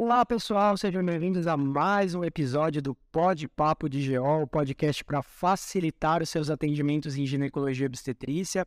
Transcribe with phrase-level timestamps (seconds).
[0.00, 5.04] Olá pessoal, sejam bem-vindos a mais um episódio do Pod Papo de GO, o podcast
[5.04, 8.64] para facilitar os seus atendimentos em ginecologia e obstetrícia.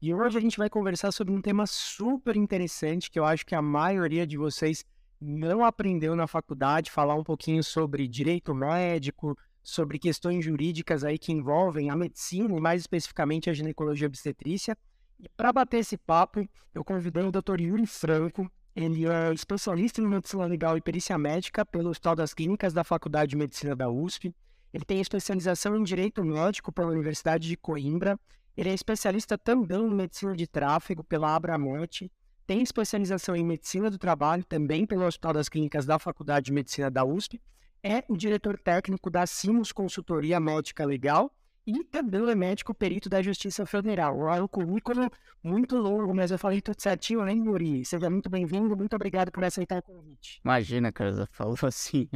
[0.00, 3.54] E hoje a gente vai conversar sobre um tema super interessante que eu acho que
[3.54, 4.82] a maioria de vocês
[5.20, 11.30] não aprendeu na faculdade, falar um pouquinho sobre direito médico, sobre questões jurídicas aí que
[11.30, 14.74] envolvem a medicina e mais especificamente a ginecologia e obstetrícia.
[15.18, 16.42] E para bater esse papo,
[16.74, 17.60] eu convidei o Dr.
[17.60, 18.50] Yuri Franco.
[18.74, 23.30] Ele é especialista em medicina legal e perícia médica pelo Hospital das Clínicas da Faculdade
[23.30, 24.34] de Medicina da USP.
[24.72, 28.18] Ele tem especialização em Direito Médico pela Universidade de Coimbra.
[28.56, 32.10] Ele é especialista também em Medicina de Tráfego pela Abramonte.
[32.46, 36.90] Tem especialização em Medicina do Trabalho também pelo Hospital das Clínicas da Faculdade de Medicina
[36.90, 37.40] da USP.
[37.82, 41.32] É o diretor técnico da Simos Consultoria Médica Legal
[41.66, 44.28] e também é médico perito da Justiça Federal.
[44.34, 45.10] É um currículo
[45.42, 47.84] muito longo, mas eu falei tudo certinho, né, Yuri?
[47.84, 50.40] Seja muito bem-vindo, muito obrigado por aceitar o convite.
[50.44, 52.08] Imagina, cara, você falou assim.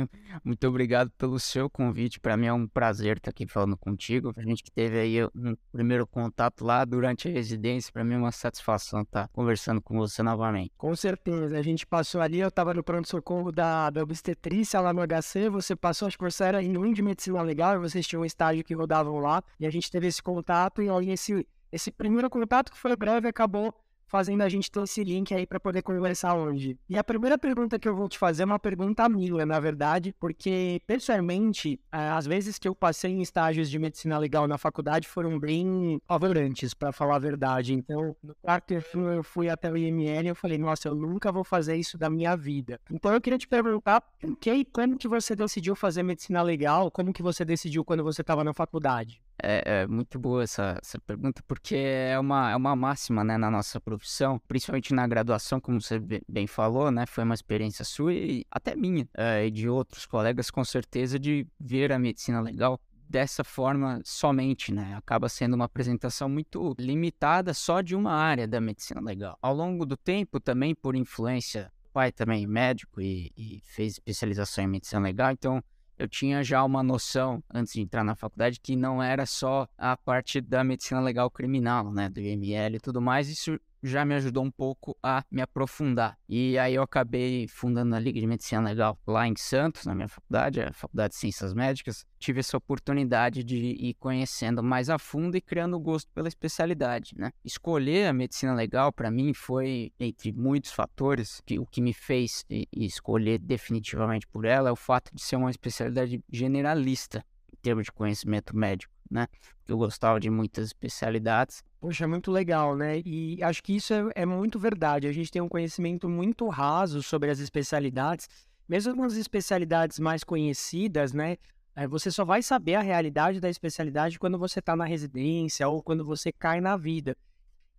[0.45, 2.21] Muito obrigado pelo seu convite.
[2.21, 4.33] Para mim é um prazer estar aqui falando contigo.
[4.37, 8.19] A gente que teve aí um primeiro contato lá durante a residência, para mim é
[8.19, 10.73] uma satisfação estar conversando com você novamente.
[10.77, 11.59] Com certeza.
[11.59, 15.75] A gente passou ali, eu estava no pronto-socorro da, da obstetrícia lá no HC, você
[15.75, 18.75] passou, acho que você era em um de medicina legal, vocês tinham um estágio que
[18.75, 19.34] rodavam lá.
[19.59, 23.29] E a gente teve esse contato e aí esse, esse primeiro contato que foi breve
[23.29, 23.75] acabou
[24.15, 26.79] fazendo a gente ter esse link aí para poder conversar hoje.
[26.89, 30.15] E a primeira pergunta que eu vou te fazer é uma pergunta minha, na verdade,
[30.21, 35.37] porque pessoalmente, as vezes que eu passei em estágios de medicina legal na faculdade foram
[35.37, 37.75] bem favorantes, para falar a verdade.
[37.75, 41.33] Então, no quarto ano eu fui até o IML e eu falei, nossa, eu nunca
[41.33, 42.81] vou fazer isso da minha vida.
[42.93, 44.01] Então eu queria te perguntar,
[44.39, 46.89] que e quando que você decidiu fazer medicina legal?
[46.89, 49.21] Como que você decidiu quando você estava na faculdade?
[49.43, 53.51] É, é, muito boa essa, essa pergunta, porque é uma, é uma máxima né, na
[53.51, 57.05] nossa profissão, principalmente na graduação, como você bem falou, né?
[57.07, 61.47] Foi uma experiência sua e até minha, é, e de outros colegas, com certeza, de
[61.59, 64.95] ver a medicina legal dessa forma somente, né?
[64.97, 69.37] Acaba sendo uma apresentação muito limitada só de uma área da medicina legal.
[69.43, 74.69] Ao longo do tempo, também por influência, pai também médico e, e fez especialização em
[74.69, 75.63] medicina legal, então
[75.99, 79.97] eu tinha já uma noção, antes de entrar na faculdade, que não era só a
[79.97, 84.43] parte da medicina legal criminal, né, do IML e tudo mais, isso já me ajudou
[84.43, 86.19] um pouco a me aprofundar.
[86.27, 90.09] E aí eu acabei fundando a Liga de Medicina Legal lá em Santos, na minha
[90.09, 92.07] faculdade, a Faculdade de Ciências Médicas.
[92.19, 97.31] Tive essa oportunidade de ir conhecendo mais a fundo e criando gosto pela especialidade, né?
[97.45, 102.45] Escolher a medicina legal para mim foi entre muitos fatores que o que me fez
[102.73, 107.23] escolher definitivamente por ela é o fato de ser uma especialidade generalista
[107.65, 109.29] termos de conhecimento médico né?
[109.67, 111.63] Eu gostava de muitas especialidades.
[111.81, 113.01] Poxa, muito legal, né?
[113.05, 115.07] E acho que isso é, é muito verdade.
[115.07, 118.29] A gente tem um conhecimento muito raso sobre as especialidades,
[118.69, 121.37] mesmo as especialidades mais conhecidas, né?
[121.77, 125.83] É, você só vai saber a realidade da especialidade quando você está na residência ou
[125.83, 127.17] quando você cai na vida.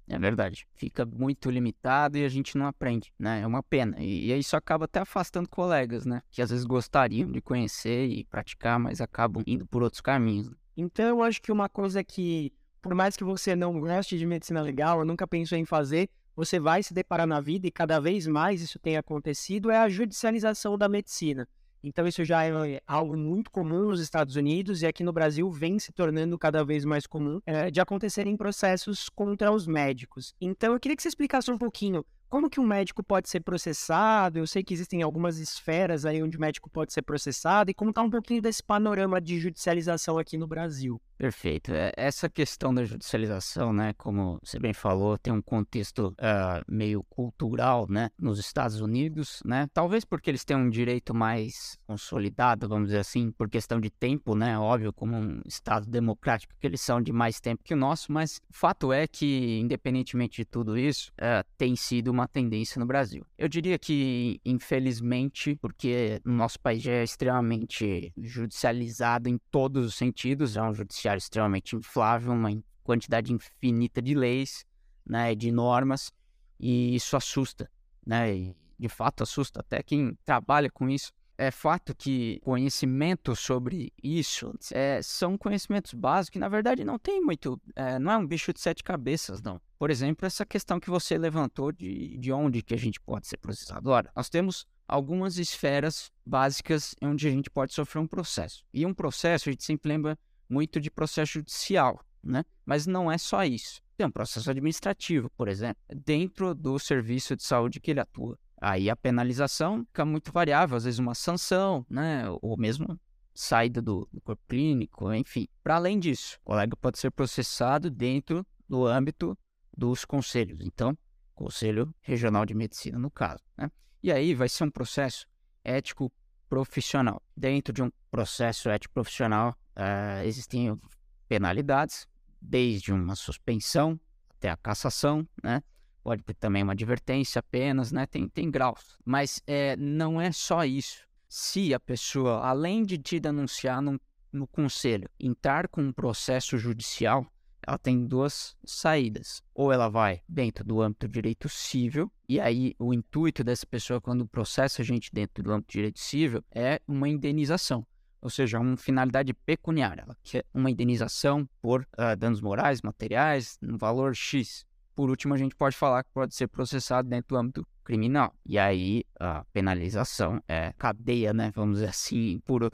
[0.07, 0.67] É verdade.
[0.75, 3.41] Fica muito limitado e a gente não aprende, né?
[3.41, 3.97] É uma pena.
[3.99, 6.21] E, e isso acaba até afastando colegas, né?
[6.29, 10.49] Que às vezes gostariam de conhecer e praticar, mas acabam indo por outros caminhos.
[10.49, 10.55] Né?
[10.77, 14.61] Então, eu acho que uma coisa que, por mais que você não goste de medicina
[14.61, 18.27] legal, ou nunca pensou em fazer, você vai se deparar na vida, e cada vez
[18.27, 21.47] mais isso tem acontecido, é a judicialização da medicina.
[21.85, 25.77] Então, isso já é algo muito comum nos Estados Unidos e aqui no Brasil vem
[25.77, 30.33] se tornando cada vez mais comum é, de acontecerem processos contra os médicos.
[30.41, 34.39] Então, eu queria que você explicasse um pouquinho como que um médico pode ser processado?
[34.39, 37.91] Eu sei que existem algumas esferas aí onde o médico pode ser processado e como
[37.91, 40.99] está um pouquinho desse panorama de judicialização aqui no Brasil.
[41.17, 41.73] Perfeito.
[41.73, 47.03] É, essa questão da judicialização, né, como você bem falou, tem um contexto uh, meio
[47.03, 52.87] cultural, né, nos Estados Unidos, né, talvez porque eles têm um direito mais consolidado, vamos
[52.87, 57.01] dizer assim, por questão de tempo, né, óbvio, como um Estado democrático que eles são
[57.01, 61.13] de mais tempo que o nosso, mas o fato é que, independentemente de tudo isso,
[61.13, 63.25] uh, tem sido uma tendência no Brasil.
[63.37, 69.95] Eu diria que, infelizmente, porque o nosso país já é extremamente judicializado em todos os
[69.95, 72.49] sentidos, é um judiciário judiciário extremamente inflável, uma
[72.83, 74.65] quantidade infinita de leis,
[75.05, 76.11] né, de normas,
[76.59, 77.69] e isso assusta,
[78.05, 81.11] né, e de fato assusta até quem trabalha com isso.
[81.37, 87.19] É fato que conhecimento sobre isso é, são conhecimentos básicos que, na verdade, não tem
[87.19, 87.59] muito.
[87.75, 89.59] É, não é um bicho de sete cabeças, não.
[89.77, 93.35] Por exemplo, essa questão que você levantou de, de onde que a gente pode ser
[93.35, 93.89] processado.
[93.89, 98.63] Ora, nós temos algumas esferas básicas onde a gente pode sofrer um processo.
[98.73, 100.17] E um processo, a gente sempre lembra
[100.49, 102.43] muito de processo judicial, né?
[102.65, 103.81] Mas não é só isso.
[103.97, 108.37] Tem um processo administrativo, por exemplo, dentro do serviço de saúde que ele atua.
[108.59, 112.25] Aí a penalização fica muito variável, às vezes uma sanção, né?
[112.41, 112.99] Ou mesmo
[113.33, 115.47] saída do, do corpo clínico, enfim.
[115.63, 119.37] Para além disso, o colega pode ser processado dentro do âmbito
[119.75, 120.59] dos conselhos.
[120.61, 120.97] Então,
[121.35, 123.43] Conselho Regional de Medicina, no caso.
[123.57, 123.69] Né?
[124.01, 125.27] E aí vai ser um processo
[125.63, 126.11] ético
[126.47, 127.21] profissional.
[127.35, 130.79] Dentro de um processo ético profissional, uh, existem
[131.27, 132.07] penalidades,
[132.41, 133.99] desde uma suspensão
[134.29, 135.61] até a cassação, né?
[136.03, 138.05] Pode ter também uma advertência apenas, né?
[138.05, 138.99] Tem, tem graus.
[139.03, 141.03] Mas é, não é só isso.
[141.27, 143.99] Se a pessoa, além de te denunciar no,
[144.31, 147.25] no conselho, entrar com um processo judicial,
[147.65, 149.41] ela tem duas saídas.
[149.53, 153.99] Ou ela vai dentro do âmbito do direito civil, e aí o intuito dessa pessoa,
[153.99, 157.85] quando processa a gente dentro do âmbito do direito civil, é uma indenização.
[158.25, 160.01] Ou seja, uma finalidade pecuniária.
[160.01, 164.65] Ela quer uma indenização por uh, danos morais, materiais, no valor X.
[164.95, 168.35] Por último, a gente pode falar que pode ser processado dentro do âmbito criminal.
[168.43, 171.51] E aí a penalização é cadeia, né?
[171.53, 172.71] Vamos dizer assim, uh,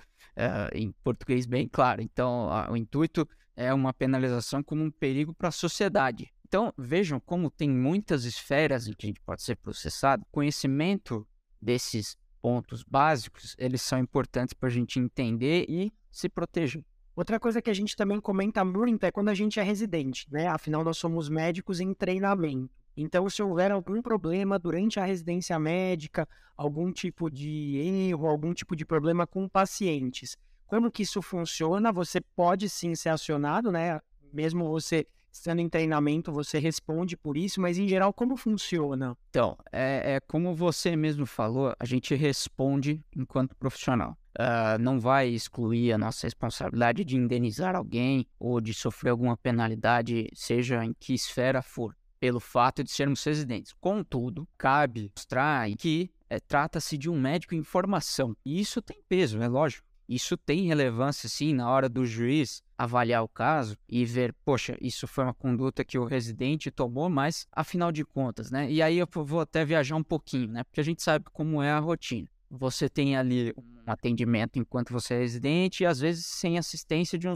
[0.74, 2.02] em português bem claro.
[2.02, 6.32] Então, uh, o intuito é uma penalização como um perigo para a sociedade.
[6.48, 10.26] Então, vejam como tem muitas esferas em que a gente pode ser processado.
[10.32, 11.28] Conhecimento
[11.62, 16.84] desses pontos básicos, eles são importantes para a gente entender e se proteger.
[17.16, 20.48] Outra coisa que a gente também comenta muito é quando a gente é residente, né?
[20.48, 22.74] Afinal, nós somos médicos em treinamento.
[22.96, 26.28] Então, se houver algum problema durante a residência médica,
[26.58, 31.92] algum tipo de erro, algum tipo de problema com pacientes, como que isso funciona?
[31.92, 34.00] Você pode sim ser acionado, né?
[34.34, 39.18] Mesmo você estando em treinamento, você responde por isso, mas em geral, como funciona?
[39.30, 44.18] Então, é, é como você mesmo falou, a gente responde enquanto profissional.
[44.40, 50.28] Uh, não vai excluir a nossa responsabilidade de indenizar alguém ou de sofrer alguma penalidade,
[50.34, 53.74] seja em que esfera for, pelo fato de sermos residentes.
[53.74, 58.36] Contudo, cabe mostrar que é, trata-se de um médico em formação.
[58.46, 59.86] E isso tem peso, é lógico.
[60.08, 65.08] Isso tem relevância, sim, na hora do juiz avaliar o caso e ver, poxa, isso
[65.08, 68.70] foi uma conduta que o residente tomou, mas afinal de contas, né?
[68.72, 70.64] E aí eu vou até viajar um pouquinho, né?
[70.64, 72.28] Porque a gente sabe como é a rotina.
[72.50, 77.30] Você tem ali um atendimento enquanto você é residente e às vezes sem assistência de
[77.30, 77.34] um,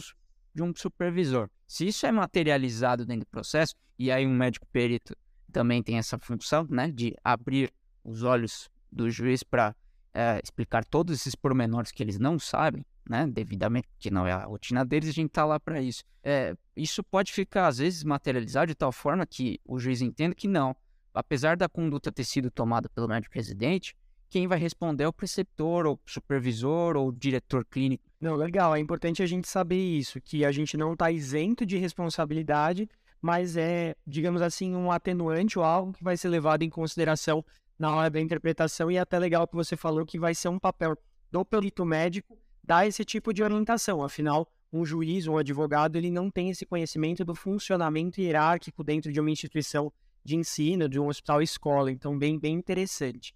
[0.53, 1.49] de um supervisor.
[1.67, 5.15] Se isso é materializado dentro do processo, e aí um médico perito
[5.51, 7.71] também tem essa função, né, de abrir
[8.03, 9.73] os olhos do juiz para
[10.15, 14.45] é, explicar todos esses pormenores que eles não sabem, né, devidamente, que não é a
[14.45, 16.03] rotina deles, a gente tá lá para isso.
[16.23, 20.47] É, isso pode ficar, às vezes, materializado de tal forma que o juiz entenda que
[20.47, 20.73] não.
[21.13, 23.95] Apesar da conduta ter sido tomada pelo médico residente,
[24.29, 28.09] quem vai responder é o preceptor, ou supervisor, ou diretor clínico.
[28.19, 28.73] Não, legal.
[28.73, 32.89] É importante a gente saber isso, que a gente não está isento de responsabilidade,
[33.21, 37.45] mas é, digamos assim, um atenuante ou algo que vai ser levado em consideração
[37.77, 40.59] na hora da interpretação e é até legal que você falou que vai ser um
[40.59, 40.97] papel
[41.31, 44.03] do perito médico dar esse tipo de orientação.
[44.03, 49.19] Afinal, um juiz um advogado ele não tem esse conhecimento do funcionamento hierárquico dentro de
[49.19, 49.91] uma instituição
[50.23, 51.91] de ensino, de um hospital escola.
[51.91, 53.35] Então, bem, bem interessante.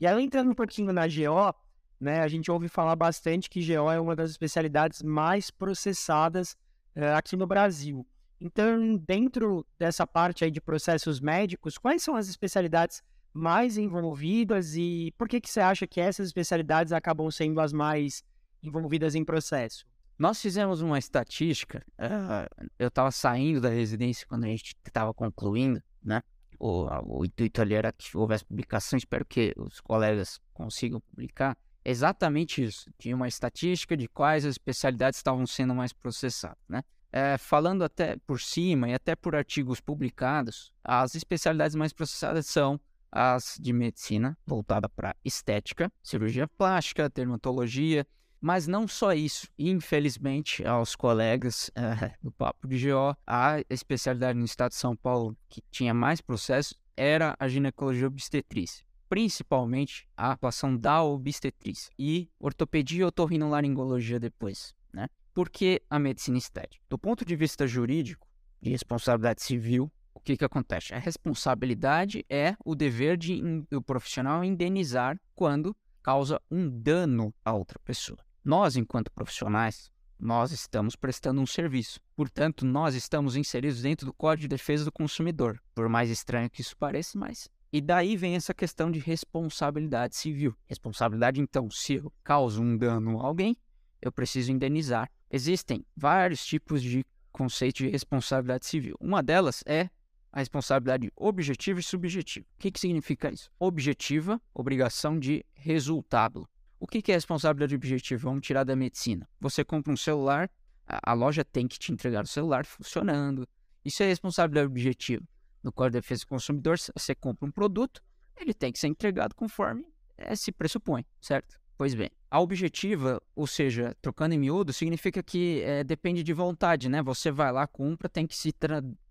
[0.00, 1.54] E aí, entrando um pouquinho na GO,
[2.00, 6.56] né, a gente ouve falar bastante que GO é uma das especialidades mais processadas
[6.96, 8.06] uh, aqui no Brasil.
[8.40, 15.12] Então, dentro dessa parte aí de processos médicos, quais são as especialidades mais envolvidas e
[15.16, 18.22] por que, que você acha que essas especialidades acabam sendo as mais
[18.62, 19.86] envolvidas em processo?
[20.18, 25.82] Nós fizemos uma estatística, uh, eu estava saindo da residência quando a gente estava concluindo,
[26.02, 26.22] né?
[26.58, 31.56] O, o intuito ali era que houvesse publicação, espero que os colegas consigam publicar.
[31.82, 32.90] Exatamente isso.
[32.98, 36.82] Tinha uma estatística de quais as especialidades estavam sendo mais processadas, né?
[37.10, 42.78] É, falando até por cima e até por artigos publicados, as especialidades mais processadas são
[43.12, 48.06] as de medicina, voltada para estética, cirurgia plástica, dermatologia,
[48.40, 49.48] mas não só isso.
[49.58, 55.36] Infelizmente, aos colegas é, do Papo de GO, a especialidade no estado de São Paulo
[55.48, 58.84] que tinha mais processos era a ginecologia obstetrícia.
[59.08, 65.08] Principalmente a atuação da obstetrícia e ortopedia e otorrinolaringologia depois, né?
[65.34, 66.82] Porque a medicina estética.
[66.88, 68.28] Do ponto de vista jurídico,
[68.62, 70.94] de responsabilidade civil, o que, que acontece?
[70.94, 77.78] A responsabilidade é o dever de o profissional indenizar quando causa um dano a outra
[77.78, 78.18] pessoa.
[78.44, 81.98] Nós, enquanto profissionais, nós estamos prestando um serviço.
[82.14, 85.58] Portanto, nós estamos inseridos dentro do Código de Defesa do Consumidor.
[85.74, 87.48] Por mais estranho que isso pareça, mas.
[87.72, 90.54] E daí vem essa questão de responsabilidade civil.
[90.66, 93.56] Responsabilidade, então, se eu causo um dano a alguém,
[94.02, 95.10] eu preciso indenizar.
[95.30, 98.96] Existem vários tipos de conceitos de responsabilidade civil.
[99.00, 99.88] Uma delas é
[100.32, 102.46] a responsabilidade objetiva e subjetiva.
[102.56, 103.50] O que, que significa isso?
[103.58, 106.48] Objetiva, obrigação de resultado.
[106.78, 108.22] O que, que é responsabilidade objetiva?
[108.22, 109.28] Vamos tirar da medicina.
[109.40, 110.50] Você compra um celular,
[110.86, 113.46] a, a loja tem que te entregar o celular funcionando.
[113.84, 115.24] Isso é responsabilidade objetiva.
[115.62, 118.02] No Código de Defesa do Consumidor, você compra um produto,
[118.36, 119.84] ele tem que ser entregado conforme
[120.16, 121.60] é, se pressupõe, certo?
[121.76, 126.88] Pois bem, a objetiva, ou seja, trocando em miúdo, significa que é, depende de vontade,
[126.88, 127.02] né?
[127.02, 128.52] Você vai lá, compra, tem que se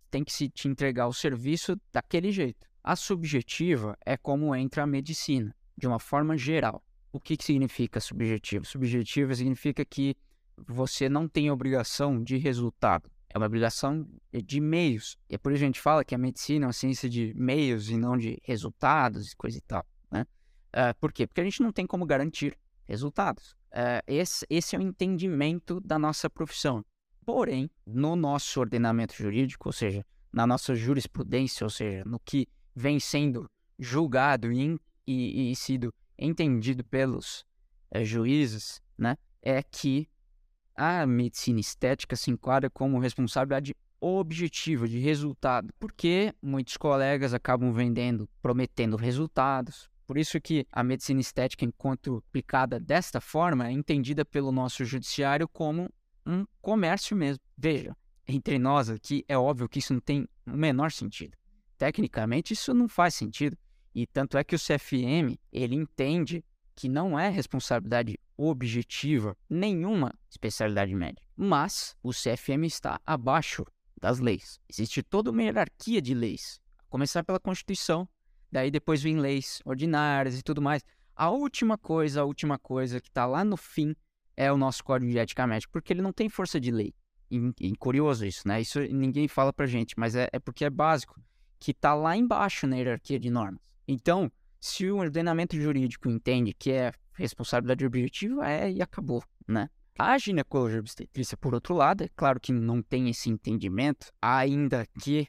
[0.10, 2.68] tem que se te entregar o serviço daquele jeito.
[2.84, 6.84] A subjetiva é como entra a medicina, de uma forma geral.
[7.12, 8.66] O que, que significa subjetivo?
[8.66, 10.16] Subjetiva significa que
[10.68, 13.10] você não tem obrigação de resultado.
[13.30, 15.18] É uma obrigação de meios.
[15.30, 17.34] E é por isso que a gente fala que a medicina é uma ciência de
[17.36, 19.86] meios e não de resultados e coisa e tal.
[20.12, 20.26] Né?
[20.74, 21.28] Uh, por quê?
[21.28, 23.52] Porque a gente não tem como garantir resultados.
[23.72, 26.84] Uh, esse, esse é o entendimento da nossa profissão.
[27.32, 33.00] Porém, no nosso ordenamento jurídico, ou seja, na nossa jurisprudência, ou seja, no que vem
[33.00, 37.46] sendo julgado e, e, e sido entendido pelos
[37.92, 40.10] é, juízes, né, é que
[40.74, 48.28] a medicina estética se enquadra como responsabilidade objetiva de resultado, porque muitos colegas acabam vendendo,
[48.42, 49.88] prometendo resultados.
[50.08, 55.48] Por isso que a medicina estética, enquanto aplicada desta forma, é entendida pelo nosso judiciário
[55.48, 55.92] como
[56.30, 57.44] um comércio mesmo.
[57.58, 61.36] Veja, entre nós aqui, é óbvio que isso não tem o menor sentido.
[61.78, 63.58] Tecnicamente, isso não faz sentido.
[63.96, 66.46] E tanto é que o CFM, ele entende
[66.76, 71.28] que não é responsabilidade objetiva nenhuma especialidade médica.
[71.36, 73.66] Mas o CFM está abaixo
[74.00, 74.60] das leis.
[74.70, 76.62] Existe toda uma hierarquia de leis.
[76.90, 78.08] Começar pela Constituição,
[78.52, 80.84] daí depois vem leis ordinárias e tudo mais.
[81.16, 83.96] A última coisa, a última coisa que está lá no fim
[84.40, 86.94] é o nosso código de ética médica, porque ele não tem força de lei.
[87.30, 88.62] E, e curioso isso, né?
[88.62, 91.22] Isso ninguém fala pra gente, mas é, é porque é básico,
[91.60, 93.62] que tá lá embaixo na hierarquia de normas.
[93.86, 99.70] Então, se o ordenamento jurídico entende que é responsabilidade objetiva, é e acabou, né?
[99.98, 105.28] A ginecologia obstetrícia, por outro lado, é claro que não tem esse entendimento, ainda que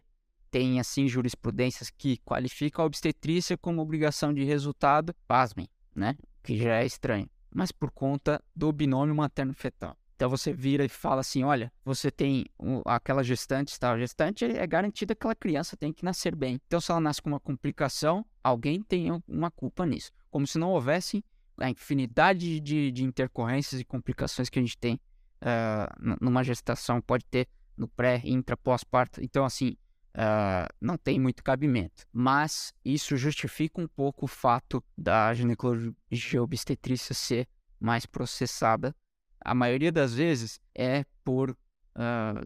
[0.52, 6.16] tem, assim, jurisprudências que qualificam a obstetrícia como obrigação de resultado, pasmem, né?
[6.44, 9.96] Que já é estranho mas por conta do binômio materno-fetal.
[10.20, 12.44] Então você vira e fala assim: olha, você tem
[12.84, 16.60] aquela gestante, tal, gestante é garantida que aquela criança tem que nascer bem.
[16.66, 20.12] Então, se ela nasce com uma complicação, alguém tem uma culpa nisso.
[20.30, 21.24] Como se não houvesse
[21.58, 25.00] a infinidade de, de intercorrências e complicações que a gente tem
[25.40, 29.24] uh, numa gestação, pode ter no pré, intra, pós-parto.
[29.24, 29.74] Então, assim,
[30.14, 32.06] Uh, não tem muito cabimento.
[32.12, 37.48] Mas isso justifica um pouco o fato da ginecologia obstetrícia ser
[37.78, 38.94] mais processada.
[39.40, 41.56] A maioria das vezes é por uh,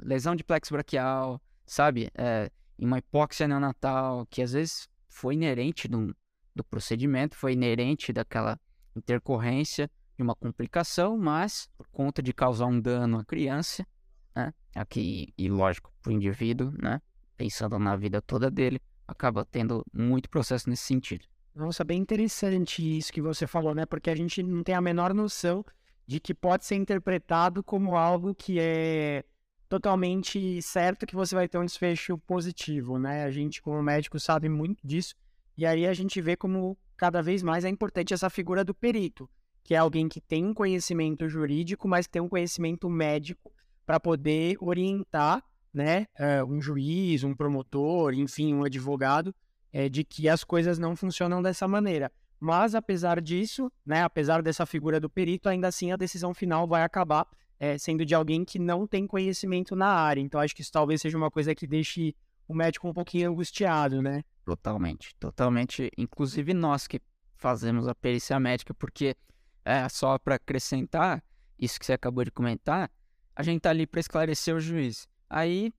[0.03, 2.11] lesão de plexo braquial, sabe?
[2.15, 6.15] É, uma hipóxia neonatal, que às vezes foi inerente do,
[6.55, 8.61] do procedimento, foi inerente daquela
[8.95, 13.87] intercorrência de uma complicação, mas por conta de causar um dano à criança,
[14.35, 14.53] né?
[14.75, 17.01] Aqui, e lógico, para o indivíduo, né?
[17.37, 21.25] Pensando na vida toda dele, acaba tendo muito processo nesse sentido.
[21.55, 23.87] Nossa, bem interessante isso que você falou, né?
[23.87, 25.65] Porque a gente não tem a menor noção
[26.07, 29.25] de que pode ser interpretado como algo que é
[29.69, 33.25] totalmente certo que você vai ter um desfecho positivo, né?
[33.25, 35.15] A gente, como médico, sabe muito disso.
[35.57, 39.29] E aí a gente vê como cada vez mais é importante essa figura do perito,
[39.63, 43.53] que é alguém que tem um conhecimento jurídico, mas tem um conhecimento médico
[43.87, 45.43] para poder orientar
[45.75, 49.35] né, uh, um juiz, um promotor, enfim, um advogado,
[49.73, 52.13] é, de que as coisas não funcionam dessa maneira.
[52.39, 56.85] Mas, apesar disso, né, apesar dessa figura do perito, ainda assim a decisão final vai
[56.85, 57.27] acabar
[57.59, 60.21] é, sendo de alguém que não tem conhecimento na área.
[60.21, 62.15] Então, acho que isso talvez seja uma coisa que deixe
[62.47, 64.23] o médico um pouquinho angustiado, né?
[64.45, 65.91] Totalmente, totalmente.
[65.97, 67.01] Inclusive nós que
[67.37, 69.17] fazemos a perícia médica, porque
[69.65, 71.25] é, só para acrescentar
[71.59, 72.91] isso que você acabou de comentar,
[73.35, 75.73] a gente tá ali para esclarecer o juiz aí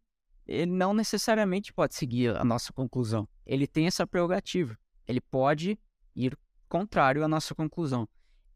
[0.48, 3.28] ele não necessariamente pode seguir a nossa conclusão.
[3.46, 4.78] Ele tem essa prerrogativa.
[5.08, 5.80] Ele pode
[6.16, 6.38] ir
[6.68, 8.08] contrário à nossa conclusão.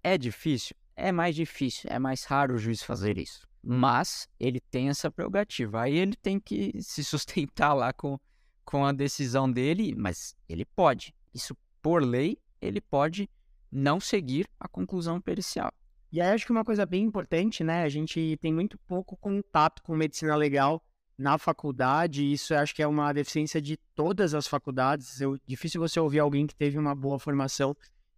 [0.04, 0.76] É difícil?
[0.96, 3.48] É mais difícil, é mais raro o juiz fazer isso.
[3.64, 5.82] Mas ele tem essa prerrogativa.
[5.82, 8.20] Aí ele tem que se sustentar lá com,
[8.64, 11.16] com a decisão dele, mas ele pode.
[11.34, 13.30] Isso, por lei, ele pode
[13.72, 15.72] não seguir a conclusão pericial.
[16.12, 17.84] E aí acho que uma coisa bem importante, né?
[17.84, 20.84] A gente tem muito pouco contato com medicina legal
[21.18, 25.22] na faculdade, isso acho que é uma deficiência de todas as faculdades.
[25.22, 27.76] É difícil você ouvir alguém que teve uma boa formação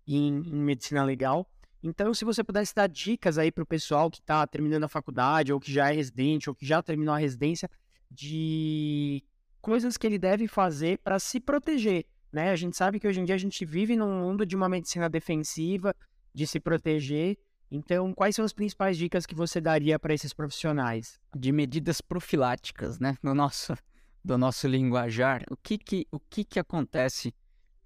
[0.07, 1.49] em, em medicina legal.
[1.83, 5.51] Então, se você pudesse dar dicas aí para o pessoal que está terminando a faculdade,
[5.51, 7.67] ou que já é residente, ou que já terminou a residência,
[8.09, 9.23] de
[9.61, 12.05] coisas que ele deve fazer para se proteger.
[12.31, 12.51] Né?
[12.51, 15.09] A gente sabe que hoje em dia a gente vive num mundo de uma medicina
[15.09, 15.95] defensiva,
[16.33, 17.37] de se proteger.
[17.71, 21.21] Então, quais são as principais dicas que você daria para esses profissionais?
[21.33, 23.17] De medidas profiláticas, né?
[23.23, 23.73] No nosso,
[24.23, 27.33] do nosso linguajar, o que que, o que, que acontece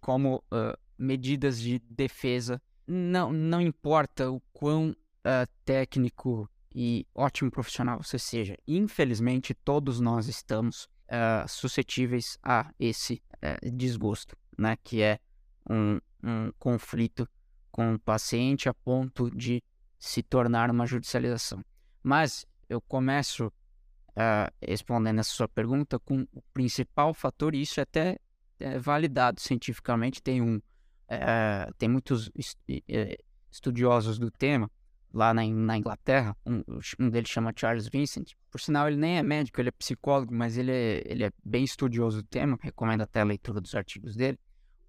[0.01, 2.60] como uh, medidas de defesa?
[2.88, 8.58] Não, não importa o quão uh, técnico e ótimo profissional você seja.
[8.68, 13.22] Infelizmente, todos nós estamos uh, suscetíveis a esse
[13.72, 14.75] desgosto, né?
[14.84, 15.20] Que é
[15.70, 17.30] um, um conflito
[17.72, 19.62] com o paciente a ponto de
[20.05, 21.65] se tornar uma judicialização.
[22.03, 27.83] Mas eu começo uh, respondendo essa sua pergunta com o principal fator, e isso é
[27.83, 28.19] até
[28.59, 32.31] é validado cientificamente, tem um uh, tem muitos
[33.51, 34.69] estudiosos do tema
[35.12, 36.62] lá na, na Inglaterra, um,
[37.00, 40.55] um, deles chama Charles Vincent, por sinal ele nem é médico, ele é psicólogo, mas
[40.55, 44.38] ele é, ele é bem estudioso do tema, recomendo até a leitura dos artigos dele.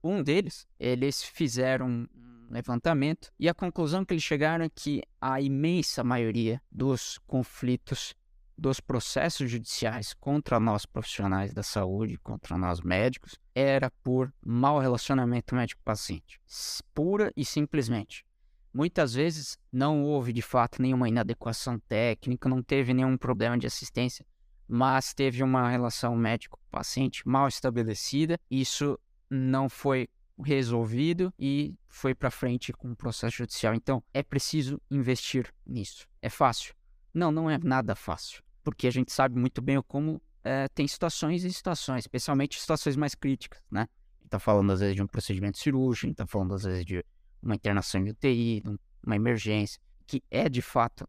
[0.04, 2.06] Um deles, eles fizeram
[2.50, 8.14] levantamento e a conclusão que eles chegaram é que a imensa maioria dos conflitos
[8.58, 15.54] dos processos judiciais contra nós profissionais da saúde, contra nós médicos, era por mau relacionamento
[15.54, 16.40] médico-paciente.
[16.94, 18.24] Pura e simplesmente.
[18.72, 24.24] Muitas vezes não houve de fato nenhuma inadequação técnica, não teve nenhum problema de assistência,
[24.68, 28.38] mas teve uma relação médico-paciente mal estabelecida.
[28.50, 28.98] Isso
[29.30, 33.74] não foi resolvido e foi para frente com o processo judicial.
[33.74, 36.06] Então, é preciso investir nisso.
[36.20, 36.74] É fácil?
[37.12, 41.44] Não, não é nada fácil porque a gente sabe muito bem como é, tem situações
[41.44, 43.82] e situações, especialmente situações mais críticas, né?
[43.82, 46.64] A gente tá falando às vezes de um procedimento cirúrgico, a gente tá falando às
[46.64, 47.04] vezes de
[47.40, 48.64] uma internação em UTI,
[49.06, 51.08] uma emergência, que é de fato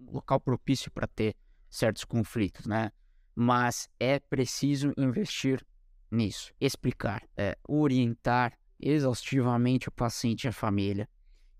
[0.00, 1.36] um local propício para ter
[1.70, 2.90] certos conflitos, né?
[3.36, 5.64] Mas é preciso investir
[6.10, 11.08] nisso, explicar, é, orientar exaustivamente o paciente e a família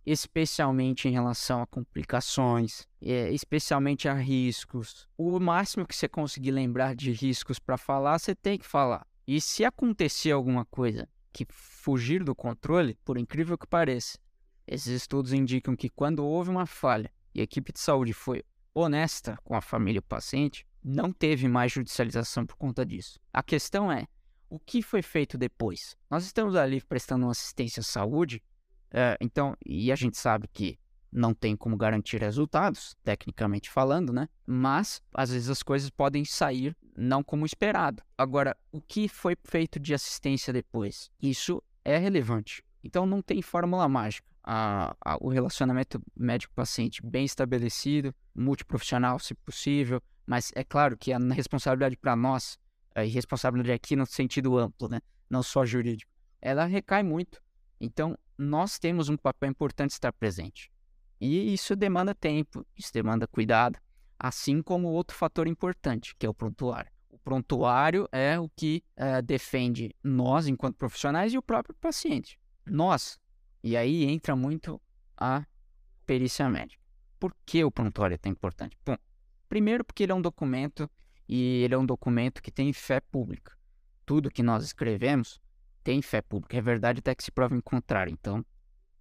[0.04, 5.08] especialmente em relação a complicações, é, especialmente a riscos.
[5.16, 9.06] O máximo que você conseguir lembrar de riscos para falar, você tem que falar.
[9.26, 14.18] E se acontecer alguma coisa que fugir do controle, por incrível que pareça,
[14.66, 18.42] esses estudos indicam que quando houve uma falha e a equipe de saúde foi
[18.74, 23.20] honesta com a família e o paciente, não teve mais judicialização por conta disso.
[23.32, 24.06] A questão é,
[24.50, 25.96] o que foi feito depois?
[26.10, 28.42] Nós estamos ali prestando uma assistência à saúde
[28.90, 30.78] é, então, e a gente sabe que
[31.12, 34.28] não tem como garantir resultados, tecnicamente falando, né?
[34.46, 38.02] Mas às vezes as coisas podem sair não como esperado.
[38.16, 41.10] Agora, o que foi feito de assistência depois?
[41.20, 42.62] Isso é relevante.
[42.82, 44.28] Então não tem fórmula mágica.
[44.42, 51.18] A, a, o relacionamento médico-paciente bem estabelecido, multiprofissional, se possível, mas é claro que a
[51.18, 52.58] responsabilidade para nós,
[52.96, 55.00] e responsabilidade aqui no sentido amplo, né?
[55.28, 57.40] Não só jurídico, ela recai muito.
[57.80, 60.70] Então, nós temos um papel importante estar presente.
[61.20, 63.78] E isso demanda tempo, isso demanda cuidado,
[64.18, 66.90] assim como outro fator importante, que é o prontuário.
[67.10, 72.40] O prontuário é o que é, defende nós, enquanto profissionais, e o próprio paciente.
[72.64, 73.20] Nós.
[73.62, 74.80] E aí entra muito
[75.16, 75.44] a
[76.06, 76.82] perícia médica.
[77.18, 78.76] Por que o prontuário é tão importante?
[78.84, 78.96] Bom,
[79.48, 80.90] primeiro porque ele é um documento
[81.32, 83.56] e ele é um documento que tem fé pública.
[84.04, 85.40] Tudo que nós escrevemos
[85.84, 86.56] tem fé pública.
[86.56, 88.12] É verdade até que se prova em contrário.
[88.12, 88.44] Então,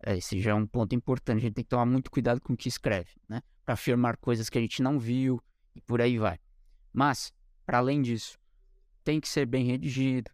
[0.05, 1.39] é, esse já é um ponto importante.
[1.39, 3.41] A gente tem que tomar muito cuidado com o que escreve, né?
[3.65, 5.41] Para afirmar coisas que a gente não viu
[5.75, 6.37] e por aí vai.
[6.93, 7.33] Mas,
[7.65, 8.37] para além disso,
[9.03, 10.29] tem que ser bem redigido,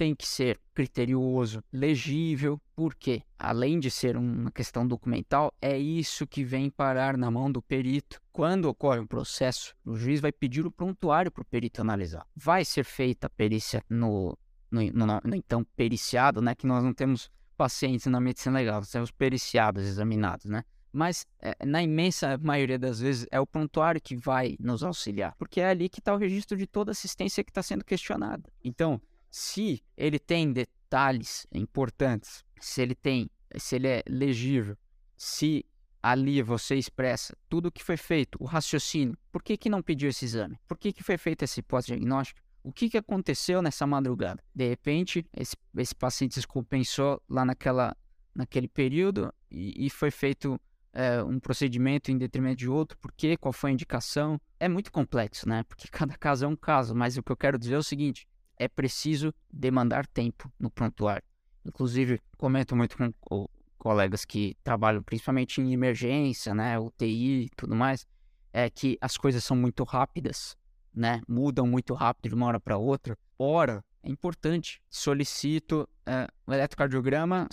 [0.00, 6.42] tem que ser criterioso, legível, porque, além de ser uma questão documental, é isso que
[6.42, 8.18] vem parar na mão do perito.
[8.32, 12.26] Quando ocorre um processo, o juiz vai pedir o prontuário para o perito analisar.
[12.34, 14.38] Vai ser feita a perícia no
[14.70, 16.54] no, no, no, então periciado, né?
[16.54, 20.64] Que nós não temos pacientes na medicina legal, nós temos periciados, examinados, né?
[20.90, 25.60] Mas é, na imensa maioria das vezes é o prontuário que vai nos auxiliar, porque
[25.60, 28.50] é ali que está o registro de toda assistência que está sendo questionada.
[28.64, 28.98] Então,
[29.30, 34.76] se ele tem detalhes importantes, se ele tem, se ele é legível,
[35.16, 35.64] se
[36.02, 40.08] ali você expressa tudo o que foi feito, o raciocínio, por que, que não pediu
[40.08, 40.58] esse exame?
[40.66, 42.40] Por que, que foi feito esse pós-diagnóstico?
[42.62, 44.42] O que, que aconteceu nessa madrugada?
[44.54, 47.96] De repente, esse, esse paciente se compensou lá naquela,
[48.34, 50.60] naquele período e, e foi feito
[50.92, 53.36] é, um procedimento em detrimento de outro, por quê?
[53.36, 54.40] Qual foi a indicação?
[54.58, 55.62] É muito complexo, né?
[55.64, 58.26] Porque cada caso é um caso, mas o que eu quero dizer é o seguinte:
[58.60, 61.24] é preciso demandar tempo no prontuário.
[61.64, 66.78] Inclusive, comento muito com colegas que trabalham principalmente em emergência, né?
[66.78, 68.06] UTI e tudo mais,
[68.52, 70.56] é que as coisas são muito rápidas
[70.94, 71.22] né?
[71.28, 73.16] Mudam muito rápido de uma hora para outra.
[73.38, 74.82] Hora é importante.
[74.90, 77.48] Solicito é, o eletrocardiograma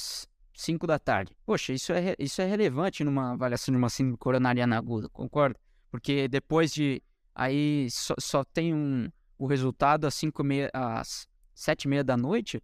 [0.54, 1.36] 5 da tarde.
[1.46, 5.60] Poxa, isso é, isso é relevante numa avaliação de uma síndrome coronariana aguda, concorda?
[5.90, 7.02] Porque depois de.
[7.34, 12.16] Aí só, só tem um, o resultado às, cinco meia, às 7 e meia da
[12.16, 12.62] noite.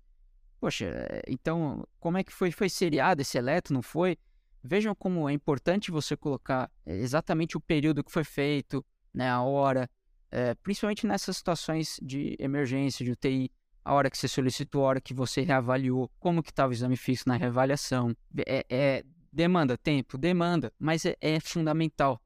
[0.59, 0.93] Poxa,
[1.27, 2.51] então como é que foi?
[2.51, 4.17] Foi seriado esse eletro, não foi?
[4.63, 9.89] Vejam como é importante você colocar exatamente o período que foi feito, né, a hora,
[10.31, 13.51] é, principalmente nessas situações de emergência, de UTI,
[13.83, 16.95] a hora que você solicitou, a hora que você reavaliou, como que estava o exame
[16.95, 18.15] físico na reavaliação.
[18.47, 20.17] É, é, demanda tempo?
[20.17, 22.21] Demanda, mas é, é fundamental.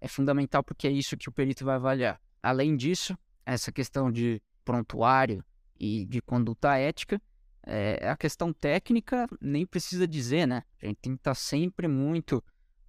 [0.00, 2.20] É fundamental porque é isso que o perito vai avaliar.
[2.42, 5.44] Além disso, essa questão de prontuário
[5.78, 7.20] e de conduta ética,
[7.64, 10.62] é, a questão técnica nem precisa dizer, né?
[10.82, 12.38] A gente tem que estar tá sempre muito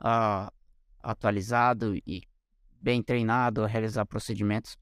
[0.02, 0.52] uh,
[1.02, 2.24] atualizado e
[2.82, 4.78] bem treinado a realizar procedimentos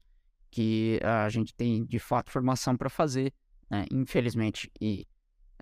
[0.50, 3.32] que a gente tem de fato formação para fazer,
[3.70, 3.86] né?
[3.90, 5.06] Infelizmente, e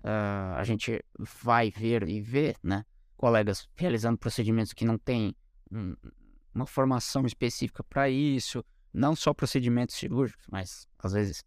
[0.03, 2.85] uh, a gente vai ver e ver, né?
[3.15, 5.35] Colegas realizando procedimentos que não têm
[5.71, 5.95] um,
[6.53, 11.43] uma formação específica para isso, não só procedimentos cirúrgicos, mas às vezes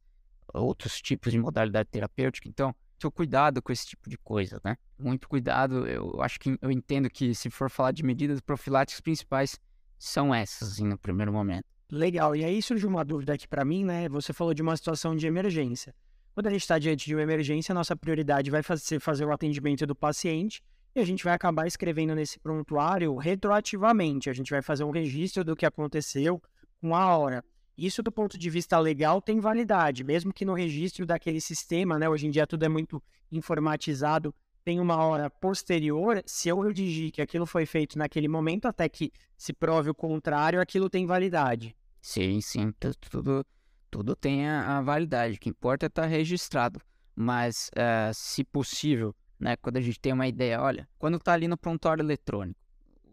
[0.52, 2.48] outros tipos de modalidade terapêutica.
[2.48, 4.76] Então, muito cuidado com esse tipo de coisa, né?
[4.98, 5.86] Muito cuidado.
[5.86, 9.60] Eu acho que eu entendo que se for falar de medidas profiláticas principais,
[9.98, 11.66] são essas, assim, no primeiro momento.
[11.90, 12.34] Legal.
[12.34, 14.08] E aí surge uma dúvida aqui para mim, né?
[14.08, 15.94] Você falou de uma situação de emergência.
[16.32, 19.32] Quando a gente está diante de uma emergência, a nossa prioridade vai ser fazer o
[19.32, 20.62] atendimento do paciente
[20.94, 24.30] e a gente vai acabar escrevendo nesse prontuário retroativamente.
[24.30, 26.42] A gente vai fazer um registro do que aconteceu
[26.84, 27.42] com a hora.
[27.78, 32.06] Isso, do ponto de vista legal, tem validade, mesmo que no registro daquele sistema, né?
[32.06, 36.22] Hoje em dia tudo é muito informatizado, tem uma hora posterior.
[36.26, 40.60] Se eu redigir que aquilo foi feito naquele momento, até que se prove o contrário,
[40.60, 41.74] aquilo tem validade.
[42.02, 42.70] Sim, sim,
[43.10, 43.46] tudo,
[43.90, 45.36] tudo tem a, a validade.
[45.36, 46.78] O que importa é estar tá registrado.
[47.16, 51.48] Mas, uh, se possível, né, quando a gente tem uma ideia, olha, quando está ali
[51.48, 52.60] no prontuário eletrônico,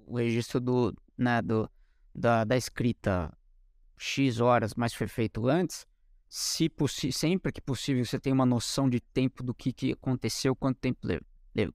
[0.06, 1.70] o registro do, né, do,
[2.14, 3.32] da, da escrita
[4.02, 5.86] X horas, mas foi feito antes,
[6.28, 6.72] se
[7.12, 11.08] sempre que possível você tem uma noção de tempo do que, que aconteceu, quanto tempo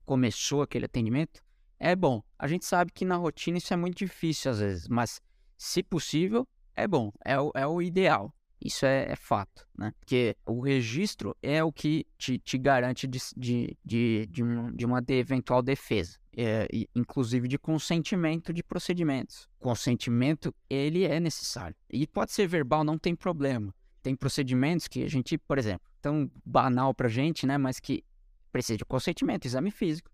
[0.05, 1.41] começou aquele atendimento,
[1.79, 2.21] é bom.
[2.37, 5.21] A gente sabe que na rotina isso é muito difícil às vezes, mas
[5.57, 8.33] se possível, é bom, é o, é o ideal.
[8.59, 9.93] Isso é, é, fato, né?
[9.99, 14.85] Porque o registro é o que te, te garante de, de, de, de, um, de
[14.85, 19.49] uma de eventual defesa, é, inclusive de consentimento de procedimentos.
[19.57, 21.75] Consentimento, ele é necessário.
[21.89, 23.73] E pode ser verbal, não tem problema.
[24.03, 27.57] Tem procedimentos que a gente, por exemplo, tão banal pra gente, né?
[27.57, 28.03] Mas que
[28.51, 30.11] precisa de consentimento, exame físico.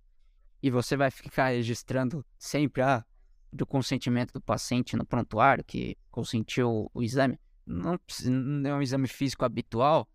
[0.62, 3.06] E você vai ficar registrando sempre, ah,
[3.52, 9.08] do consentimento do paciente no prontuário, que consentiu o exame não, não é um exame
[9.08, 10.08] físico habitual,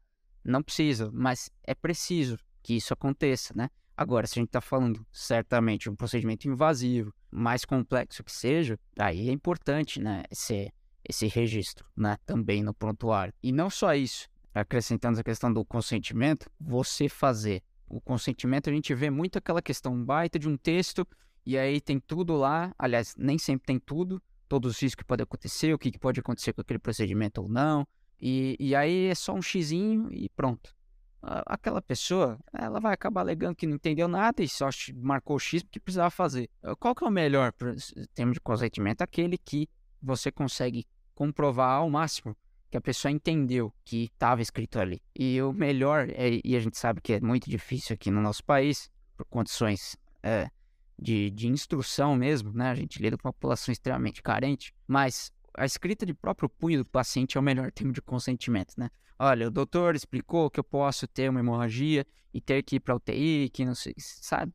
[0.45, 3.71] não precisa, mas é preciso que isso aconteça, né?
[3.99, 9.29] Agora, se a gente está falando certamente um procedimento invasivo, mais complexo que seja, aí
[9.29, 13.35] é importante, né, esse, esse registro, né, também no prontuário.
[13.43, 18.95] E não só isso, acrescentando a questão do consentimento, você fazer o consentimento, a gente
[18.95, 21.05] vê muito aquela questão baita de um texto,
[21.45, 25.25] e aí tem tudo lá, aliás, nem sempre tem tudo, todos os riscos que podem
[25.25, 27.85] acontecer, o que, que pode acontecer com aquele procedimento ou não.
[28.21, 30.78] E, e aí é só um xizinho e pronto.
[31.21, 35.81] Aquela pessoa, ela vai acabar alegando que não entendeu nada e só marcou X porque
[35.81, 36.49] precisava fazer.
[36.79, 37.53] Qual que é o melhor
[38.15, 39.03] termo de consentimento?
[39.03, 39.69] Aquele que
[40.01, 42.37] você consegue comprovar ao máximo
[42.71, 45.03] que a pessoa entendeu que estava escrito ali.
[45.15, 48.45] E o melhor, é, e a gente sabe que é muito difícil aqui no nosso
[48.45, 50.51] país, por condições é,
[50.99, 52.71] de, de instrução mesmo, né?
[52.71, 56.85] A gente lida com uma população extremamente carente, mas a escrita de próprio punho do
[56.85, 58.91] paciente é o melhor termo de consentimento, né?
[59.19, 62.95] Olha, o doutor explicou que eu posso ter uma hemorragia e ter que ir para
[62.95, 64.55] UTI, que não sei, sabe?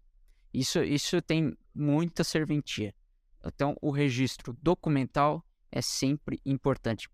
[0.54, 2.96] Isso, isso tem muita serventia.
[3.44, 7.10] Então, o registro documental é sempre importante,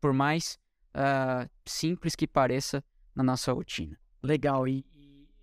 [0.00, 0.58] por mais
[0.94, 2.84] uh, simples que pareça
[3.14, 3.98] na nossa rotina.
[4.22, 4.68] Legal.
[4.68, 4.84] E,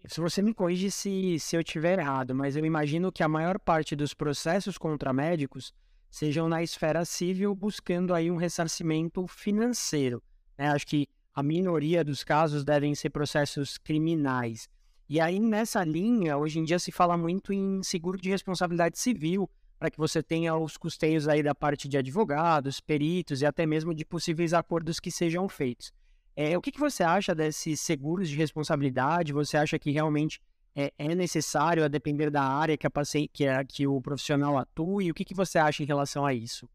[0.08, 3.60] se você me corrige se, se eu estiver errado, mas eu imagino que a maior
[3.60, 5.74] parte dos processos contra médicos
[6.10, 10.24] sejam na esfera civil buscando aí um ressarcimento financeiro.
[10.58, 10.70] Né?
[10.70, 11.08] Acho que
[11.40, 14.68] a minoria dos casos devem ser processos criminais.
[15.08, 19.50] E aí, nessa linha, hoje em dia se fala muito em seguro de responsabilidade civil,
[19.80, 23.94] para que você tenha os custeios aí da parte de advogados, peritos e até mesmo
[23.94, 25.94] de possíveis acordos que sejam feitos.
[26.36, 29.32] É, o que, que você acha desses seguros de responsabilidade?
[29.32, 30.42] Você acha que realmente
[30.76, 32.92] é, é necessário, a depender da área que, a
[33.32, 35.10] que, a, que o profissional atue?
[35.10, 36.70] O que, que você acha em relação a isso?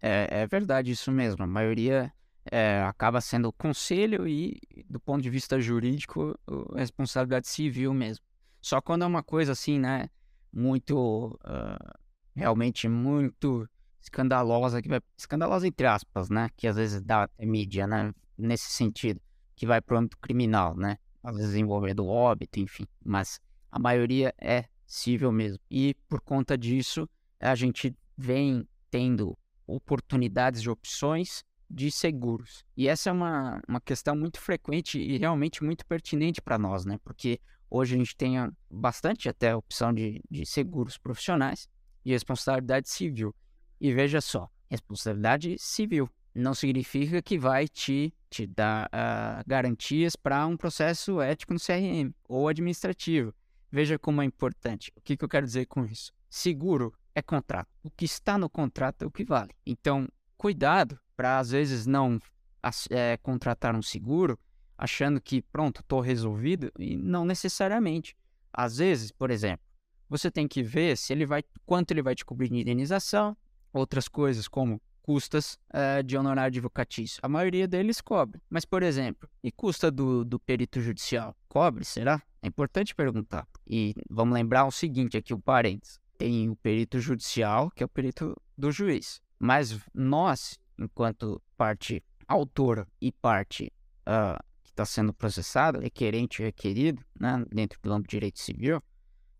[0.00, 1.42] É, é verdade isso mesmo.
[1.42, 2.12] A maioria
[2.50, 6.38] é, acaba sendo o conselho e, do ponto de vista jurídico,
[6.74, 8.24] a responsabilidade civil mesmo.
[8.60, 10.08] Só quando é uma coisa assim, né,
[10.52, 11.98] muito, uh,
[12.34, 13.68] realmente muito
[14.00, 19.20] escandalosa, que vai, escandalosa entre aspas, né, que às vezes dá mídia, né, nesse sentido,
[19.56, 24.34] que vai para o âmbito criminal, né, às vezes envolvendo óbito, enfim, mas a maioria
[24.40, 25.58] é civil mesmo.
[25.70, 27.08] E por conta disso,
[27.40, 31.44] a gente vem tendo oportunidades de opções
[31.74, 32.64] de seguros.
[32.76, 36.98] E essa é uma, uma questão muito frequente e realmente muito pertinente para nós, né?
[37.02, 38.36] Porque hoje a gente tem
[38.70, 41.68] bastante até opção de, de seguros profissionais
[42.04, 43.34] e responsabilidade civil.
[43.80, 50.46] E veja só, responsabilidade civil não significa que vai te, te dar uh, garantias para
[50.46, 53.34] um processo ético no CRM ou administrativo.
[53.70, 54.92] Veja como é importante.
[54.96, 56.12] O que, que eu quero dizer com isso?
[56.30, 57.68] Seguro é contrato.
[57.82, 59.52] O que está no contrato é o que vale.
[59.66, 62.20] Então, cuidado para às vezes não
[62.90, 64.38] é, contratar um seguro
[64.76, 68.16] achando que pronto, estou resolvido e não necessariamente.
[68.52, 69.64] Às vezes, por exemplo,
[70.08, 73.36] você tem que ver se ele vai, quanto ele vai te cobrir de indenização,
[73.72, 77.20] outras coisas como custas é, de honorário advocatício.
[77.22, 78.40] A maioria deles cobre.
[78.48, 81.36] Mas, por exemplo, e custa do, do perito judicial?
[81.48, 82.22] Cobre, será?
[82.40, 83.46] É importante perguntar.
[83.66, 86.00] E vamos lembrar o seguinte aqui, o parênteses.
[86.16, 89.20] Tem o perito judicial, que é o perito do juiz.
[89.38, 97.04] Mas nós, enquanto parte autora e parte uh, que está sendo processada, requerente e requerido,
[97.18, 98.82] né, dentro do âmbito de direito civil,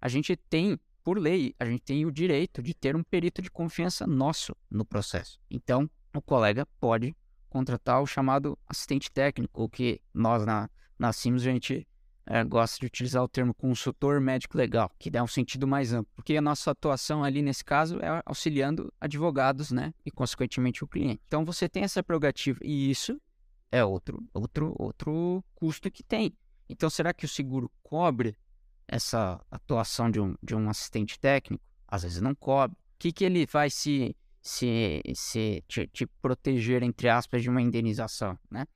[0.01, 3.51] a gente tem, por lei, a gente tem o direito de ter um perito de
[3.51, 5.41] confiança nosso no processo.
[5.51, 7.17] Então, o colega pode
[7.49, 10.69] contratar o chamado assistente técnico, o que nós na,
[10.99, 11.87] na Sims a gente
[12.27, 16.11] é, gosta de utilizar o termo consultor médico legal, que dá um sentido mais amplo,
[16.15, 21.23] porque a nossa atuação ali nesse caso é auxiliando advogados, né, e consequentemente o cliente.
[21.27, 23.21] Então você tem essa prerrogativa e isso
[23.71, 26.35] é outro outro outro custo que tem.
[26.69, 28.37] Então será que o seguro cobre
[28.89, 31.65] essa atuação de um, de um assistente técnico?
[31.87, 32.77] Às vezes não cobre.
[32.77, 37.61] O que, que ele vai se, se, se te, te proteger entre aspas de uma
[37.61, 38.67] indenização, né?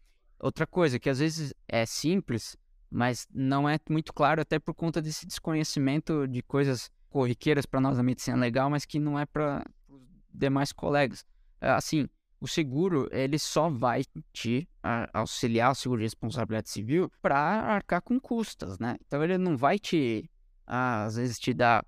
[0.40, 2.56] Outra coisa que às vezes é simples,
[2.90, 7.96] mas não é muito claro, até por conta desse desconhecimento de coisas corriqueiras para nós
[7.96, 10.00] da medicina legal, mas que não é para os
[10.32, 11.24] demais colegas.
[11.60, 12.08] É, assim,
[12.40, 14.68] o seguro ele só vai te
[15.12, 18.96] auxiliar, o seguro de responsabilidade civil, para arcar com custas, né?
[19.06, 20.30] Então ele não vai te,
[20.66, 21.84] às vezes, te dar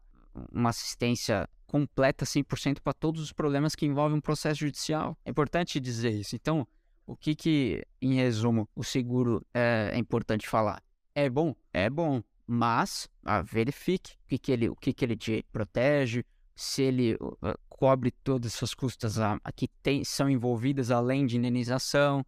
[0.52, 5.16] uma assistência completa 100% para todos os problemas que envolvem um processo judicial.
[5.24, 6.34] É importante dizer isso.
[6.34, 6.66] Então,
[7.06, 10.82] o que que, em resumo, o seguro é, é importante falar?
[11.14, 11.54] É bom?
[11.72, 12.22] É bom.
[12.46, 17.14] Mas ah, verifique o que, que, ele, o que, que ele te protege, se ele
[17.14, 22.24] uh, cobre todas essas custas uh, que tem, são envolvidas além de indenização,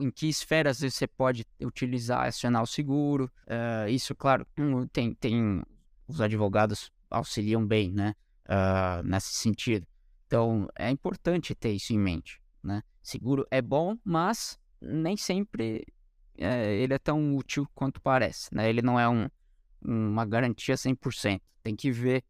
[0.00, 3.30] em que esferas você pode utilizar, acionar o seguro.
[3.46, 4.46] Uh, isso, claro,
[4.92, 5.62] tem, tem
[6.06, 8.14] os advogados auxiliam bem, né?
[8.48, 9.86] Uh, nesse sentido.
[10.26, 12.82] Então, é importante ter isso em mente, né?
[13.02, 15.84] Seguro é bom, mas nem sempre
[16.38, 18.68] é, ele é tão útil quanto parece, né?
[18.68, 19.28] Ele não é um,
[19.82, 21.40] uma garantia 100%.
[21.62, 22.24] Tem que ver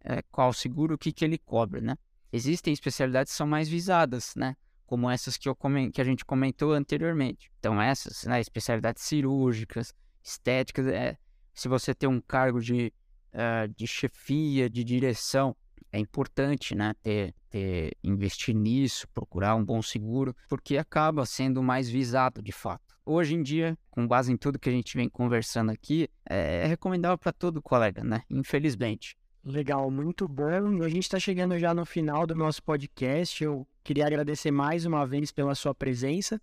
[0.00, 1.96] é, qual seguro, o que, que ele cobre, né?
[2.32, 4.56] Existem especialidades que são mais visadas, né?
[4.86, 5.56] Como essas que, eu
[5.92, 7.50] que a gente comentou anteriormente.
[7.58, 8.40] Então, essas, né?
[8.40, 9.92] Especialidades cirúrgicas,
[10.22, 11.16] estéticas, é,
[11.54, 12.92] se você tem um cargo de,
[13.32, 15.56] uh, de chefia, de direção,
[15.96, 21.88] é importante, né, ter, ter, investir nisso, procurar um bom seguro, porque acaba sendo mais
[21.88, 22.94] visado de fato.
[23.04, 26.66] Hoje em dia, com base em tudo que a gente vem conversando aqui, é, é
[26.66, 28.22] recomendável para todo colega, né?
[28.28, 29.16] Infelizmente.
[29.42, 30.82] Legal, muito bom.
[30.82, 33.42] A gente está chegando já no final do nosso podcast.
[33.42, 36.40] Eu queria agradecer mais uma vez pela sua presença.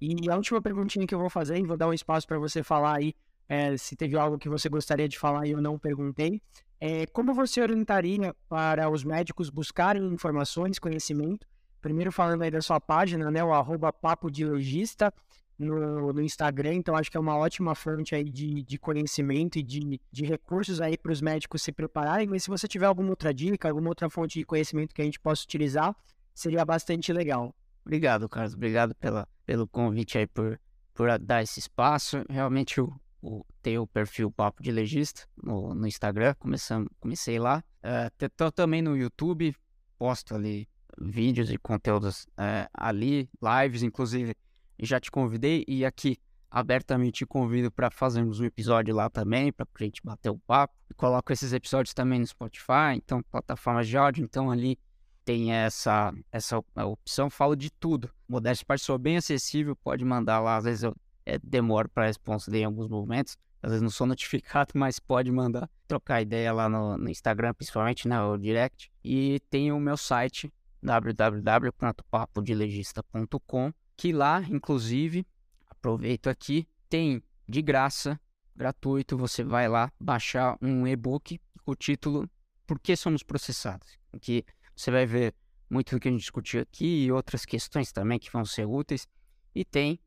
[0.00, 2.62] E a última perguntinha que eu vou fazer, e vou dar um espaço para você
[2.62, 3.14] falar aí
[3.48, 6.42] é, se teve algo que você gostaria de falar e eu não perguntei.
[6.80, 11.46] É, como você orientaria para os médicos buscarem informações, conhecimento?
[11.80, 15.12] Primeiro falando aí da sua página, né, o arroba papo de logista
[15.58, 19.62] no, no, Instagram, então acho que é uma ótima fonte aí de, de conhecimento e
[19.62, 23.34] de, de recursos aí para os médicos se prepararem, mas se você tiver alguma outra
[23.34, 25.96] dica, alguma outra fonte de conhecimento que a gente possa utilizar,
[26.32, 27.52] seria bastante legal.
[27.84, 30.60] Obrigado, Carlos, obrigado pela, pelo convite aí por,
[30.94, 32.24] por dar esse espaço.
[32.28, 37.62] Realmente o, o, ter o perfil Papo de Legista no, no Instagram, começando, comecei lá.
[37.82, 39.54] Uh, também no YouTube,
[39.98, 40.68] posto ali
[41.00, 44.34] vídeos e conteúdos uh, ali, lives, inclusive
[44.80, 46.18] já te convidei e aqui
[46.50, 50.74] abertamente te convido para fazermos um episódio lá também, para a gente bater o papo.
[50.96, 54.78] coloco esses episódios também no Spotify, então plataformas de áudio, então ali
[55.24, 58.10] tem essa, essa opção, falo de tudo.
[58.26, 60.56] Modéstia parte, sou bem acessível, pode mandar lá.
[60.56, 60.96] Às vezes eu
[61.28, 63.36] é, demoro para responder em alguns momentos.
[63.62, 68.08] Às vezes não sou notificado, mas pode mandar trocar ideia lá no, no Instagram, principalmente,
[68.08, 68.90] né, o direct.
[69.04, 75.24] E tem o meu site, www.papodelegista.com, que lá, inclusive,
[75.68, 78.20] aproveito aqui, tem de graça,
[78.56, 82.28] gratuito, você vai lá baixar um e-book com o título
[82.66, 83.98] Por que somos processados?
[84.20, 85.34] Que você vai ver
[85.70, 89.06] muito do que a gente discutiu aqui e outras questões também que vão ser úteis.
[89.54, 90.00] E tem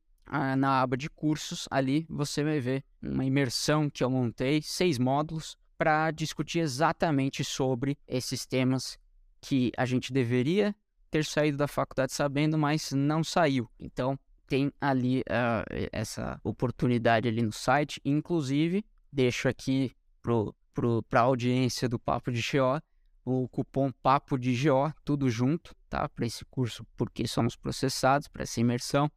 [0.57, 5.57] na aba de cursos ali você vai ver uma imersão que eu montei, seis módulos,
[5.77, 8.97] para discutir exatamente sobre esses temas
[9.41, 10.75] que a gente deveria
[11.09, 13.69] ter saído da faculdade sabendo, mas não saiu.
[13.79, 14.17] Então
[14.47, 17.99] tem ali uh, essa oportunidade ali no site.
[18.05, 19.91] Inclusive, deixo aqui
[20.21, 22.81] para a audiência do Papo de GO
[23.23, 26.07] o cupom Papo de GO, tudo junto, tá?
[26.09, 29.11] Para esse curso, porque somos processados, para essa imersão,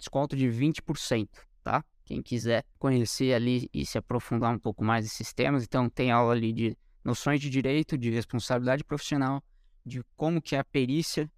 [0.00, 1.28] desconto de 20%,
[1.62, 1.84] tá?
[2.04, 6.32] Quem quiser conhecer ali e se aprofundar um pouco mais nesses temas, então tem aula
[6.32, 9.42] ali de noções de direito, de responsabilidade profissional,
[9.86, 11.30] de como que é a perícia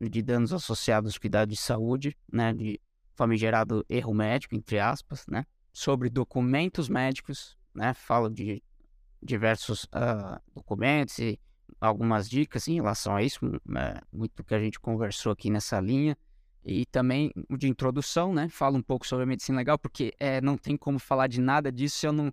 [0.00, 2.80] de danos associados aos cuidados de saúde, né, de
[3.14, 8.62] famigerado erro médico, entre aspas, né, sobre documentos médicos, né, falo de
[9.22, 11.38] diversos uh, documentos e
[11.80, 13.40] algumas dicas em relação a isso,
[13.76, 16.16] é, muito que a gente conversou aqui nessa linha.
[16.64, 18.48] E também de introdução, né?
[18.48, 21.72] Falo um pouco sobre a medicina legal, porque é, não tem como falar de nada
[21.72, 22.32] disso se eu não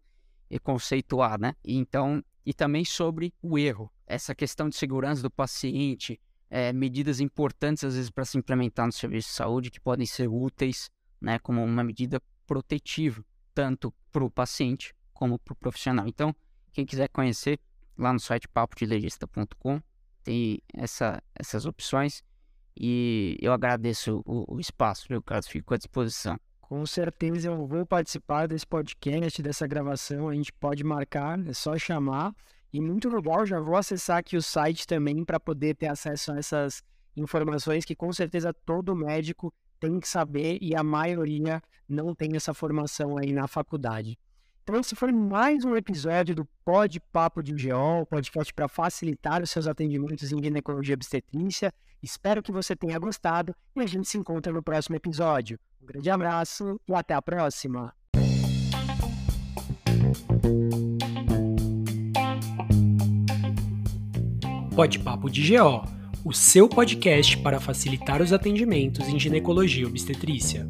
[0.64, 1.56] conceituar, né?
[1.64, 7.20] E então, e também sobre o erro, essa questão de segurança do paciente, é, medidas
[7.20, 10.90] importantes às vezes para se implementar no serviço de saúde que podem ser úteis,
[11.22, 11.40] né?
[11.40, 16.08] Como uma medida protetiva, tanto para o paciente como para o profissional.
[16.08, 16.36] Então,
[16.72, 17.60] quem quiser conhecer,
[17.98, 19.82] lá no site papodelegista.com
[20.24, 22.24] tem essa, essas opções.
[22.80, 26.40] E eu agradeço o, o espaço, meu caso, fico à disposição.
[26.62, 30.30] Com certeza eu vou participar desse podcast, dessa gravação.
[30.30, 32.34] A gente pode marcar, é só chamar.
[32.72, 36.38] E muito legal, já vou acessar aqui o site também para poder ter acesso a
[36.38, 36.84] essas
[37.18, 42.54] informações que com certeza todo médico tem que saber e a maioria não tem essa
[42.54, 44.18] formação aí na faculdade.
[44.70, 49.50] Então, esse foi mais um episódio do Pod Papo de GO, podcast para facilitar os
[49.50, 51.74] seus atendimentos em ginecologia e obstetrícia.
[52.04, 55.58] Espero que você tenha gostado e a gente se encontra no próximo episódio.
[55.82, 57.96] Um grande abraço e até a próxima!
[64.76, 65.84] Pod Papo de GO,
[66.24, 70.70] o seu podcast para facilitar os atendimentos em ginecologia e obstetrícia.